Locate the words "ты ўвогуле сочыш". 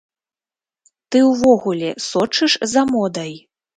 1.15-2.51